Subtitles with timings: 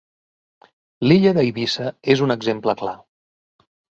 [1.07, 2.97] L'illa d'Eivissa és un exemple clar.